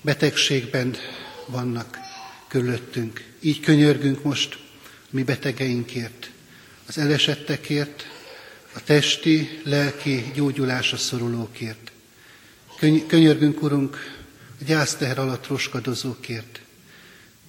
betegségben 0.00 0.96
vannak 1.46 1.98
körülöttünk. 2.48 3.24
Így 3.40 3.60
könyörgünk 3.60 4.22
most 4.22 4.58
mi 5.10 5.22
betegeinkért, 5.22 6.30
az 6.86 6.98
elesettekért, 6.98 8.06
a 8.74 8.84
testi, 8.84 9.60
lelki 9.64 10.30
gyógyulásra 10.34 10.96
szorulókért. 10.96 11.92
Könyörgünk, 13.06 13.62
Urunk, 13.62 13.96
a 14.60 14.64
gyászteher 14.64 15.18
alatt 15.18 15.46
roskadozókért. 15.46 16.60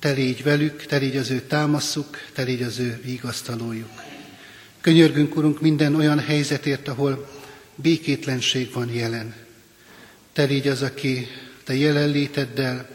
Te 0.03 0.11
légy 0.11 0.43
velük, 0.43 0.85
te 0.85 0.97
légy 0.97 1.17
az 1.17 1.29
ő 1.29 1.41
támaszuk, 1.41 2.17
te 2.33 2.43
légy 2.43 2.61
az 2.61 2.79
ő 2.79 3.01
vigasztalójuk. 3.03 3.89
Könyörgünk, 4.81 5.35
Urunk, 5.35 5.61
minden 5.61 5.95
olyan 5.95 6.19
helyzetért, 6.19 6.87
ahol 6.87 7.29
békétlenség 7.75 8.71
van 8.71 8.89
jelen. 8.89 9.35
Te 10.33 10.43
légy 10.43 10.67
az, 10.67 10.81
aki 10.81 11.27
te 11.63 11.75
jelenléteddel 11.75 12.89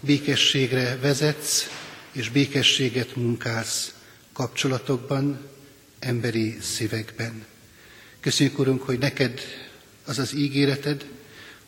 békességre 0.00 0.98
vezetsz, 1.00 1.70
és 2.12 2.28
békességet 2.30 3.16
munkálsz 3.16 3.94
kapcsolatokban, 4.32 5.40
emberi 5.98 6.58
szívekben. 6.60 7.44
Köszönjük, 8.20 8.58
Urunk, 8.58 8.82
hogy 8.82 8.98
neked 8.98 9.40
az 10.04 10.18
az 10.18 10.34
ígéreted, 10.34 11.04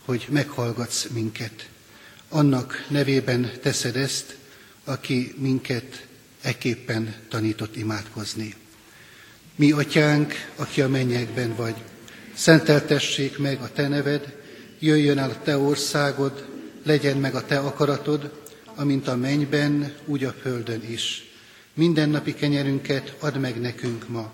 hogy 0.04 0.26
meghallgatsz 0.28 1.06
minket. 1.12 1.68
Annak 2.28 2.87
nevében 2.88 3.50
teszed 3.62 3.96
ezt, 3.96 4.38
aki 4.90 5.35
minket 5.37 6.07
eképpen 6.40 7.14
tanított 7.29 7.76
imádkozni. 7.76 8.55
Mi, 9.55 9.72
atyánk, 9.72 10.35
aki 10.57 10.81
a 10.81 10.88
mennyekben 10.88 11.55
vagy, 11.55 11.74
szenteltessék 12.35 13.38
meg 13.38 13.61
a 13.61 13.72
te 13.72 13.88
neved, 13.88 14.37
jöjjön 14.79 15.18
el 15.18 15.31
a 15.31 15.42
te 15.42 15.59
országod, 15.59 16.46
legyen 16.85 17.16
meg 17.16 17.35
a 17.35 17.46
te 17.46 17.59
akaratod, 17.59 18.42
amint 18.74 19.09
a 19.09 19.16
mennyben, 19.16 19.94
úgy 20.05 20.24
a 20.24 20.35
földön 20.42 20.83
is. 20.88 21.24
Mindennapi 21.74 22.35
kenyerünket 22.35 23.14
add 23.18 23.38
meg 23.38 23.61
nekünk 23.61 24.09
ma, 24.09 24.33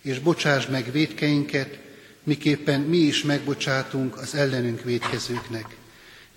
és 0.00 0.18
bocsáss 0.18 0.66
meg 0.66 0.92
védkeinket, 0.92 1.78
miképpen 2.22 2.80
mi 2.80 2.96
is 2.96 3.22
megbocsátunk 3.22 4.16
az 4.16 4.34
ellenünk 4.34 4.82
védkezőknek. 4.82 5.66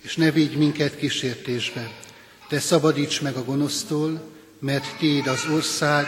És 0.00 0.16
ne 0.16 0.30
vigy 0.30 0.56
minket 0.56 0.96
kísértésbe, 0.96 1.90
de 2.48 2.60
szabadíts 2.60 3.20
meg 3.20 3.36
a 3.36 3.44
gonosztól, 3.44 4.30
mert 4.58 4.96
Tiéd 4.98 5.26
az 5.26 5.44
ország, 5.52 6.06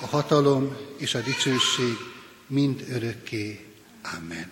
a 0.00 0.06
hatalom 0.06 0.76
és 0.96 1.14
a 1.14 1.20
dicsőség 1.20 1.96
mind 2.46 2.84
örökké. 2.90 3.66
Amen. 4.18 4.50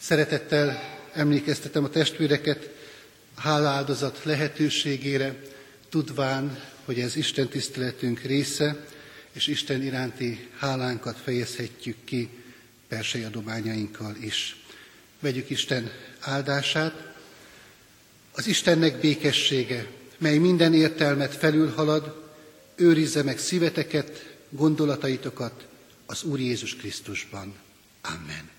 Szeretettel 0.00 0.82
emlékeztetem 1.12 1.84
a 1.84 1.88
testvéreket 1.88 2.70
háláldozat 3.36 4.20
lehetőségére, 4.24 5.40
tudván, 5.88 6.60
hogy 6.84 7.00
ez 7.00 7.16
Isten 7.16 7.48
tiszteletünk 7.48 8.20
része, 8.20 8.86
és 9.32 9.46
Isten 9.46 9.82
iránti 9.82 10.48
hálánkat 10.58 11.18
fejezhetjük 11.24 11.96
ki 12.04 12.28
persei 12.88 13.22
adományainkkal 13.22 14.16
is. 14.20 14.56
Vegyük 15.20 15.50
Isten 15.50 15.90
áldását. 16.20 17.14
Az 18.32 18.46
Istennek 18.46 19.00
békessége, 19.00 19.86
mely 20.18 20.38
minden 20.38 20.74
értelmet 20.74 21.34
felülhalad, 21.34 22.24
őrizze 22.74 23.22
meg 23.22 23.38
szíveteket, 23.38 24.36
gondolataitokat 24.50 25.66
az 26.06 26.22
Úr 26.22 26.40
Jézus 26.40 26.76
Krisztusban. 26.76 27.54
Amen. 28.02 28.55